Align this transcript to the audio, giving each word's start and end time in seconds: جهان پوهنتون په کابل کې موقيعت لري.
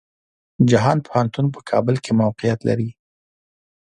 جهان 0.69 0.97
پوهنتون 1.07 1.45
په 1.53 1.59
کابل 1.69 1.95
کې 2.03 2.11
موقيعت 2.21 2.59
لري. 2.69 2.89